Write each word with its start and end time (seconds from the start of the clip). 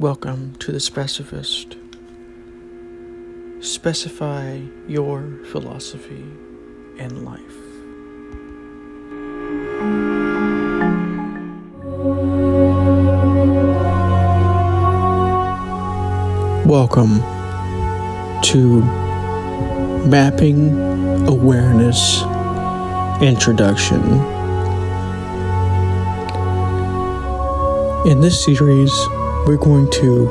Welcome 0.00 0.54
to 0.60 0.70
the 0.70 0.78
Specifist. 0.78 1.76
Specify 3.58 4.60
your 4.86 5.40
philosophy 5.46 6.24
and 7.00 7.24
life. 7.24 7.40
Welcome 16.64 17.18
to 18.42 18.82
Mapping 20.06 21.26
Awareness 21.26 22.22
Introduction. 23.20 24.00
In 28.08 28.20
this 28.20 28.44
series, 28.44 28.92
we're 29.48 29.56
going 29.56 29.90
to 29.90 30.28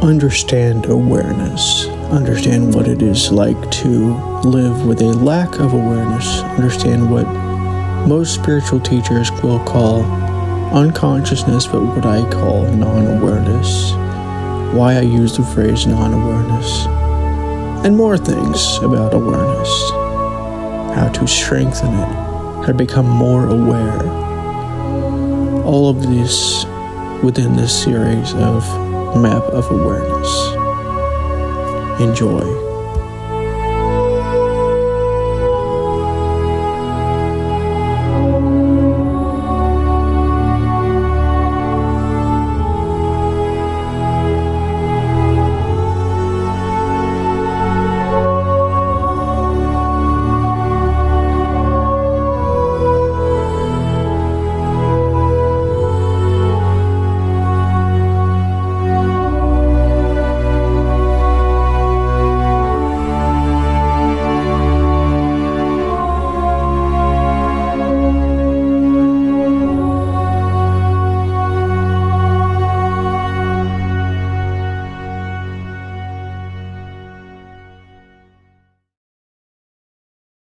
understand 0.00 0.86
awareness, 0.86 1.86
understand 2.10 2.74
what 2.74 2.88
it 2.88 3.02
is 3.02 3.30
like 3.30 3.70
to 3.70 4.14
live 4.40 4.86
with 4.86 5.02
a 5.02 5.12
lack 5.18 5.58
of 5.58 5.74
awareness, 5.74 6.40
understand 6.56 7.10
what 7.10 7.26
most 8.08 8.34
spiritual 8.34 8.80
teachers 8.80 9.30
will 9.42 9.62
call 9.66 10.02
unconsciousness, 10.72 11.66
but 11.66 11.82
what 11.82 12.06
I 12.06 12.26
call 12.30 12.66
non 12.68 13.06
awareness, 13.18 13.92
why 14.74 14.94
I 14.94 15.02
use 15.02 15.36
the 15.36 15.44
phrase 15.44 15.86
non 15.86 16.14
awareness, 16.14 16.86
and 17.84 17.94
more 17.94 18.16
things 18.16 18.78
about 18.78 19.12
awareness, 19.12 19.90
how 20.96 21.10
to 21.12 21.28
strengthen 21.28 21.92
it, 21.92 22.08
how 22.08 22.68
to 22.68 22.72
become 22.72 23.06
more 23.06 23.46
aware. 23.46 24.00
All 25.64 25.90
of 25.90 26.00
this 26.00 26.64
within 27.22 27.56
this 27.56 27.82
series 27.82 28.32
of 28.34 28.64
Map 29.16 29.42
of 29.44 29.70
Awareness. 29.70 30.30
Enjoy. 32.00 32.71